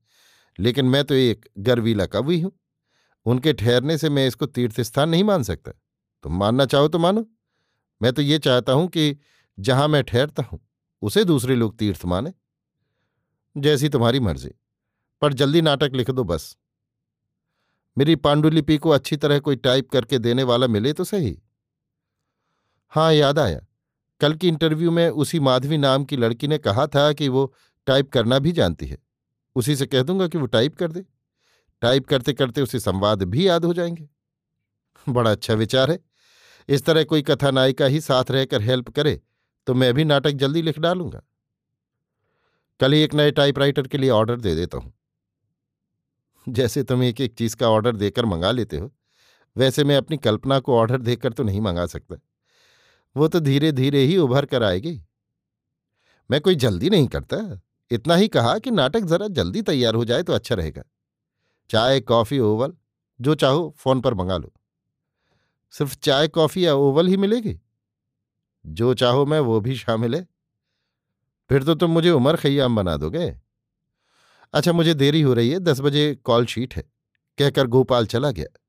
लेकिन 0.59 0.85
मैं 0.85 1.03
तो 1.03 1.13
एक 1.13 1.49
गर्वीला 1.59 2.05
कवि 2.05 2.39
हूँ। 2.41 2.51
उनके 3.25 3.53
ठहरने 3.53 3.97
से 3.97 4.09
मैं 4.09 4.27
इसको 4.27 4.45
तीर्थ 4.45 4.81
स्थान 4.81 5.09
नहीं 5.09 5.23
मान 5.23 5.43
सकता। 5.43 5.71
तुम 6.23 6.37
मानना 6.37 6.65
चाहो 6.65 6.87
तो 6.87 6.99
मानो। 6.99 7.25
मैं 8.01 8.11
तो 8.13 8.21
ये 8.21 8.39
चाहता 8.39 8.73
हूँ 8.73 8.87
कि 8.87 9.15
जहाँ 9.57 9.87
मैं 9.87 10.03
ठहरता 10.03 10.43
हूँ, 10.43 10.59
उसे 11.01 11.23
दूसरे 11.23 11.55
लोग 11.55 11.77
तीर्थ 11.77 12.05
माने। 12.05 12.33
जैसी 13.55 13.89
तुम्हारी 13.89 14.19
मर्ज़ी, 14.19 14.51
पर 15.21 15.33
जल्दी 15.33 15.61
नाटक 15.61 15.91
लिख 15.93 16.11
दो 16.11 16.23
बस। 16.23 16.55
मेरी 17.97 18.15
पांडुलिपि 18.15 18.77
को 18.77 18.89
अच्छी 18.89 19.17
तरह 19.17 19.39
कोई 19.39 19.55
टाइप 19.55 19.89
करके 19.89 20.19
देने 20.19 20.43
वाला 20.43 20.67
मिले 20.67 20.93
तो 20.93 21.03
सही। 21.03 21.37
हाँ 22.93 23.11
याद 23.13 23.39
आया। 23.39 23.59
कल 24.21 24.33
की 24.33 24.47
इंटरव्यू 24.47 24.91
में 24.91 25.09
उसी 25.09 25.39
माधवी 25.39 25.77
नाम 25.77 26.03
की 26.05 26.17
लड़की 26.17 26.47
ने 26.47 26.57
कहा 26.57 26.85
था 26.87 27.11
कि 27.13 27.27
वो 27.29 27.53
टाइप 27.87 28.11
करना 28.11 28.39
भी 28.39 28.51
जानती 28.51 28.85
है। 28.85 28.97
उसी 29.55 29.75
से 29.75 29.85
कह 29.85 30.03
दूँगा 30.03 30.27
कि 30.27 30.37
वो 30.37 30.45
टाइप 30.45 30.75
कर 30.75 30.91
दे। 30.91 31.05
टाइप 31.81 32.07
करते 32.07 32.33
करते 32.33 32.61
उसे 32.61 32.79
संवाद 32.79 33.23
भी 33.23 33.47
याद 33.47 33.65
हो 33.65 33.73
जाएँगे। 33.73 34.07
बड़ा 35.07 35.31
अच्छा 35.31 35.53
विचार 35.53 35.91
है। 35.91 35.99
इस 36.69 36.83
तरह 36.85 37.03
कोई 37.03 37.21
कथानायिका 37.21 37.85
ही 37.85 38.01
साथ 38.01 38.31
रहकर 38.31 38.61
हेल्प 38.61 38.89
करे 38.89 39.19
तो 39.67 39.73
मैं 39.73 39.93
भी 39.93 40.03
नाटक 40.03 40.31
जल्दी 40.31 40.61
लिख 40.61 40.79
डालूँगा। 40.79 41.21
कल 42.79 42.93
ही 42.93 43.01
एक 43.01 43.13
नए 43.13 43.31
टाइपराइटर 43.31 43.87
के 43.87 43.97
लिए 43.97 44.09
ऑर्डर 44.09 44.39
दे 44.39 44.55
देता 44.55 44.77
हूँ। 44.77 44.93
जैसे 46.47 46.83
तुम 46.83 47.03
एक 47.03 47.21
एक 47.21 47.33
चीज़ 47.33 47.55
का 47.55 47.69
ऑर्डर 47.69 47.95
देकर 47.95 48.25
मंगा 48.25 48.51
लेते 48.51 48.77
हो, 48.77 48.91
वैसे 49.55 49.83
मैं 49.83 49.97
अपनी 49.97 50.17
कल्पना 50.17 50.59
को 50.59 50.75
ऑर्डर 50.77 51.01
देकर 51.01 51.33
तो 51.33 51.43
नहीं 51.43 51.61
मंगा 51.61 51.85
सकता। 51.85 52.15
वो 53.15 53.27
तो 53.27 53.39
धीरे 53.39 53.71
धीरे 53.71 53.99
ही 53.99 54.17
उभर 54.17 54.45
कर 54.45 54.63
आएगी। 54.63 55.01
मैं 56.29 56.41
कोई 56.41 56.55
जल्दी 56.55 56.89
नहीं 56.89 57.07
करता। 57.07 57.37
इतना 57.91 58.15
ही 58.15 58.27
कहा 58.27 58.59
कि 58.59 58.71
नाटक 58.71 58.99
जरा 58.99 59.27
जल्दी 59.27 59.61
तैयार 59.61 59.95
हो 59.95 60.05
जाए 60.05 60.23
तो 60.23 60.33
अच्छा 60.33 60.55
रहेगा। 60.55 60.83
चाय, 61.69 61.99
कॉफ़ी, 61.99 62.39
ओवल, 62.39 62.73
जो 63.21 63.35
चाहो 63.35 63.75
फ़ोन 63.77 64.01
पर 64.01 64.13
मंगा 64.13 64.37
लो। 64.37 64.53
सिर्फ़ 65.71 65.95
चाय, 65.95 66.27
कॉफ़ी 66.27 66.65
या 66.65 66.73
ओवल 66.73 67.07
ही 67.07 67.17
मिलेगी? 67.17 67.59
जो 68.65 68.93
चाहो 68.93 69.25
मैं 69.25 69.39
वो 69.39 69.59
भी 69.59 69.75
शामिल 69.75 70.15
है। 70.15 70.27
फिर 71.49 71.63
तो 71.63 71.75
तुम 71.75 71.91
मुझे 71.91 72.11
उमर 72.11 72.35
खैयाम 72.35 72.75
बना 72.75 72.97
दोगे। 72.97 73.39
अच्छा 74.53 74.73
मुझे 74.73 74.93
देरी 74.93 75.21
हो 75.21 75.33
रही 75.33 75.49
है, 75.49 75.59
दस 75.59 75.79
बजे 75.79 76.15
कॉल 76.15 76.45
शीट 76.45 76.75
है। 76.75 76.83
कहकर 77.37 77.67
गोपाल 77.67 78.05
चला 78.05 78.31
गया। 78.31 78.59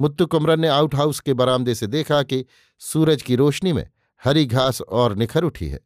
मुत्तु 0.00 0.26
कुमरन 0.26 0.60
ने 0.60 0.68
आउट 0.68 0.94
हाउस 0.94 1.20
के 1.20 1.34
बरामदे 1.34 1.74
से 1.74 1.86
देखा 1.86 2.22
कि 2.22 2.46
सूरज 2.78 3.22
की 3.22 3.36
रोशनी 3.36 3.72
में 3.72 3.90
हरी 4.24 4.46
घास 4.46 4.80
और 4.80 5.14
निखर 5.14 5.44
उठी 5.44 5.68
है 5.68 5.80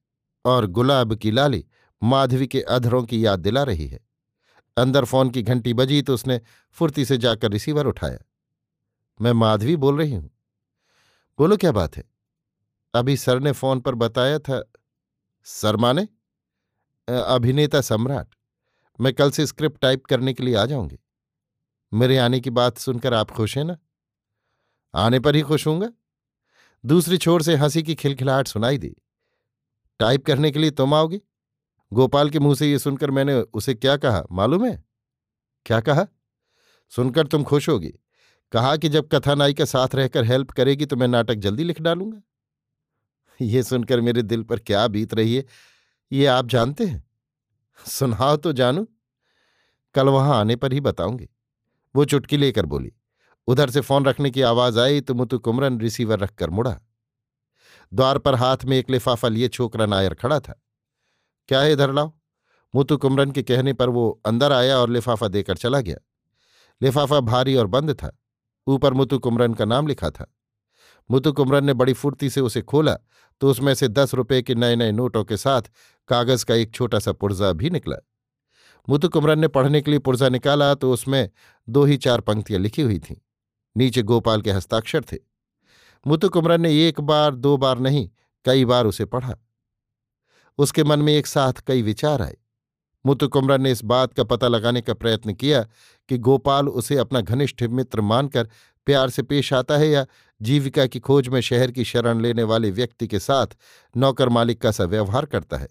और 0.45 0.67
गुलाब 0.67 1.15
की 1.15 1.31
लाली 1.31 1.67
माधवी 2.05 2.47
के 2.47 2.61
अधरों 2.61 3.03
की 3.05 3.25
याद 3.27 3.41
दिला 3.41 3.63
रही 3.63 3.87
है। 3.87 4.01
अंदर 4.77 5.05
फ़ोन 5.05 5.31
की 5.31 5.43
घंटी 5.43 5.75
बजी 5.75 6.01
तो 6.03 6.15
उसने 6.15 6.41
फुर्ती 6.77 7.05
से 7.05 7.17
जाकर 7.17 7.51
रिसीवर 7.51 7.87
उठाया। 7.87 8.19
मैं 9.21 9.33
माधवी 9.33 9.77
बोल 9.77 9.99
रही 9.99 10.15
हूँ। 10.15 10.31
बोलो 11.39 11.57
क्या 11.57 11.73
बात 11.73 11.97
है? 11.97 12.05
अभी 12.95 13.17
सर 13.17 13.41
ने 13.41 13.53
फ़ोन 13.53 13.81
पर 13.81 13.95
बताया 13.95 14.39
था 14.39 14.63
सर 15.47 15.77
माने? 15.77 16.07
अभिनेता 17.09 17.81
सम्राट, 17.81 18.29
मैं 18.99 19.13
कल 19.15 19.31
से 19.31 19.47
स्क्रिप्ट 19.47 19.81
टाइप 19.81 20.05
करने 20.05 20.33
के 20.35 20.43
लिए 20.43 20.55
आ 20.55 20.65
जाऊँगी। 20.67 20.99
मेरे 21.93 22.19
आने 22.19 22.41
की 22.41 22.51
बात 22.51 22.79
सुनकर 22.79 23.15
आप 23.15 23.31
खुश 23.31 23.57
हैं 23.59 23.65
ना? 23.65 23.77
आने 24.95 25.21
पर 25.21 25.37
ही 25.37 25.43
खुश 25.43 25.67
होऊँगा। 25.67 25.89
दूसरी 26.85 27.17
छोर 27.17 27.43
से 27.43 27.57
हँसी 27.57 27.83
की 27.83 27.95
खिलखिलाहट 27.95 28.49
सुनाई 28.49 28.79
दी। 28.79 28.95
टाइप 30.01 30.27
करने 30.27 30.51
के 30.51 30.59
लिए 30.59 30.71
तुम 30.71 30.95
आओगी? 30.95 31.21
गोपाल 31.95 32.31
के 32.31 32.39
मुँह 32.39 32.55
से 32.55 32.71
ये 32.71 32.79
सुनकर 32.79 33.11
मैंने 33.11 33.35
उसे 33.35 33.75
क्या 33.75 33.97
कहा? 33.97 34.25
मालूम 34.33 34.65
है? 34.67 34.85
क्या 35.67 35.81
कहा? 35.81 36.07
सुनकर 36.89 37.27
तुम 37.27 37.45
खुश 37.45 37.69
होगी। 37.69 37.93
कहा 38.53 38.77
कि 38.77 38.89
जब 38.89 39.09
कथानायिका 39.13 39.65
साथ 39.65 39.95
रहकर 39.95 40.25
हेल्प 40.25 40.51
करेगी 40.51 40.87
तो 40.87 40.97
मैं 40.97 41.09
नाटक 41.09 41.35
जल्दी 41.35 41.65
लिख 41.65 41.81
डालूँगा। 41.81 42.23
ये 43.41 43.63
सुनकर 43.63 44.01
मेरे 44.01 44.23
दिल 44.23 44.43
पर 44.43 44.59
क्या 44.59 44.87
बीत 44.89 45.15
रही 45.15 45.37
है? 45.37 45.45
ये 46.13 46.27
आप 46.27 46.47
जानते 46.47 46.85
हैं? 46.85 47.05
सुनाओ 47.87 48.37
तो 48.37 48.53
जानू। 48.53 48.87
कल 49.95 50.09
वहाँ 50.09 50.37
आने 50.37 50.57
पर 50.57 50.73
ही 50.73 50.81
बताऊँगी। 50.81 51.29
वो 51.95 52.05
चुटकी 52.05 52.37
लेकर 52.37 52.67
बोली, 52.67 52.93
उधर 53.49 53.71
से 53.71 53.81
फ़ोन 53.81 54.05
रखने 54.05 54.31
की 54.31 54.43
आवाज़ 54.43 54.79
आई 54.79 55.01
तो 55.01 55.15
मुतु 55.15 55.39
कुमरन 55.39 55.81
रिसीवर 55.81 56.19
रखकर 56.19 56.51
मुड़ा। 56.51 56.81
द्वार 57.93 58.19
पर 58.19 58.35
हाथ 58.35 58.65
में 58.65 58.77
एक 58.77 58.91
लिफाफा 58.91 59.29
लिए 59.29 59.49
छोकरा 59.49 59.87
नायर 59.87 60.15
खड़ा 60.15 60.41
था। 60.41 60.61
क्या 61.49 61.61
है 61.61 61.73
इधर 61.73 61.93
लाओ? 61.93 62.13
मुतु 62.75 62.97
कुमरन 62.97 63.31
के 63.31 63.43
कहने 63.43 63.73
पर 63.73 63.89
वो 63.89 64.21
अंदर 64.27 64.53
आया 64.53 64.79
और 64.79 64.91
लिफाफा 64.91 65.29
देकर 65.29 65.57
चला 65.57 65.81
गया। 65.81 65.97
लिफाफा 66.83 67.21
भारी 67.21 67.57
और 67.57 67.67
बंद 67.67 67.95
था। 67.95 68.19
ऊपर 68.67 68.93
मुतु 68.93 69.19
कुमरन 69.19 69.55
का 69.55 69.65
नाम 69.65 69.87
लिखा 69.87 70.11
था। 70.11 70.35
मुतु 71.11 71.33
कुमरन 71.33 71.65
ने 71.65 71.75
बड़ी 71.75 71.93
फुर्ती 71.93 72.31
से 72.31 72.41
उसे 72.41 72.63
खोला 72.63 72.97
तो 73.41 73.51
उसमें 73.51 73.75
से 73.75 73.89
दस 73.89 74.15
रुपये 74.15 74.43
के 74.43 74.55
नए 74.55 74.77
नए 74.77 74.93
नोटों 74.93 75.25
के 75.25 75.37
साथ 75.37 75.63
कागज़ 76.09 76.45
का 76.45 76.55
एक 76.55 76.75
छोटा 76.75 76.99
सा 76.99 77.13
पुर्जा 77.13 77.53
भी 77.53 77.71
निकला। 77.71 77.97
मुतु 78.89 79.09
कुमरन 79.09 79.39
ने 79.39 79.49
पढ़ने 79.49 79.81
के 79.81 79.91
लिए 79.91 80.01
पुर्जा 80.01 80.29
निकाला 80.29 80.75
तो 80.75 80.93
उसमें 80.93 81.31
दो 81.69 81.85
ही 81.85 81.97
चार 81.97 82.21
पंक्तियाँ 82.21 82.61
लिखी 82.61 82.83
हुई 82.83 82.99
थीं। 82.99 83.17
नीचे 83.77 84.03
गोपाल 84.03 84.43
के 84.43 84.51
हस्ताक्षर 84.51 85.05
थे। 85.13 85.17
मुतु 86.07 86.29
कुमरन 86.29 86.61
ने 86.61 86.89
एक 86.89 87.01
बार, 87.01 87.35
दो 87.35 87.57
बार 87.57 87.79
नहीं, 87.79 88.11
कई 88.45 88.65
बार 88.65 88.87
उसे 88.87 89.05
पढ़ा। 89.05 89.35
उसके 90.59 90.85
मन 90.85 90.99
में 90.99 91.13
एक 91.13 91.27
साथ 91.27 91.53
कई 91.67 91.83
विचार 91.83 92.23
आए। 92.23 92.37
मुतु 93.05 93.29
कुमरन 93.29 93.63
ने 93.63 93.71
इस 93.73 93.83
बात 93.85 94.15
का 94.15 94.25
पता 94.25 94.49
लगाने 94.49 94.81
का 94.81 94.95
प्रयत्न 94.95 95.33
किया 95.33 95.63
कि 96.09 96.19
गोपाल 96.19 96.69
उसे 96.69 96.97
अपना 96.97 97.21
घनिष्ठ 97.21 97.63
मित्र 97.63 98.01
मानकर 98.01 98.49
प्यार 98.87 99.11
से 99.11 99.23
पेश 99.23 99.53
आता 99.53 99.77
है 99.77 99.89
या 99.89 100.07
जीविका 100.41 100.87
की 100.87 101.01
खोज 101.01 101.29
में 101.29 101.41
शहर 101.41 101.71
की 101.71 101.85
शरण 101.85 102.21
लेने 102.21 102.43
वाले 102.43 102.71
व्यक्ति 102.71 103.07
के 103.07 103.19
साथ 103.19 103.47
नौकर 103.97 104.29
मालिक 104.29 104.61
का 104.61 104.71
सा 104.71 104.85
व्यवहार 104.85 105.27
करता 105.27 105.57
है। 105.57 105.69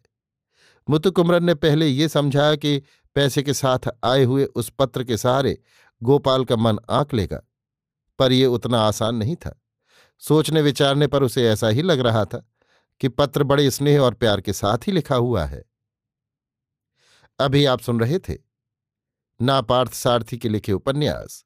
मुतु 0.89 1.11
कुमरन 1.11 1.43
ने 1.43 1.53
पहले 1.55 1.87
ये 1.87 2.07
समझाया 2.07 2.55
कि 2.55 2.81
पैसे 3.15 3.43
के 3.43 3.53
साथ 3.53 3.89
आए 4.03 4.23
हुए 4.23 4.45
उस 4.45 4.69
पत्र 4.69 5.03
के 5.03 5.17
सहारे 5.17 5.57
गोपाल 6.01 6.45
का 6.45 6.55
मन 6.55 6.77
आंक 6.89 7.13
लेगा, 7.13 7.41
पर 8.19 8.31
यह 8.31 8.47
उतना 8.47 8.79
आसान 8.79 9.15
नहीं 9.15 9.35
था। 9.35 9.59
सोचने 10.21 10.61
विचारने 10.61 11.07
पर 11.07 11.23
उसे 11.23 11.47
ऐसा 11.49 11.67
ही 11.67 11.81
लग 11.81 11.99
रहा 11.99 12.25
था। 12.25 12.45
कि 13.03 13.09
पत्र 13.09 13.43
बड़े 13.43 13.71
स्नेह 13.71 13.99
और 13.99 14.13
प्यार 14.13 14.41
के 14.41 14.53
साथ 14.53 14.77
ही 14.77 14.91
लिखा 14.91 15.15
हुआ 15.15 15.45
है। 15.45 15.63
अभी 17.39 17.65
आप 17.65 17.79
सुन 17.79 17.99
रहे 17.99 18.19
थे 18.19 18.37
नापार्थ 19.41 19.93
सारथी 19.93 20.37
के 20.37 20.49
लिखे 20.49 20.73
उपन्यास। 20.73 21.45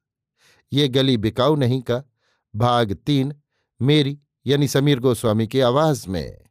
ये 0.73 0.87
गली 0.87 1.17
बिकाऊ 1.17 1.55
नहीं 1.55 1.81
का, 1.81 2.03
भाग 2.55 2.93
तीन, 2.93 3.41
मेरी 3.81 4.19
यानी 4.45 4.67
समीर 4.67 4.99
गोस्वामी 4.99 5.47
की 5.47 5.59
आवाज़ 5.59 6.09
में। 6.09 6.46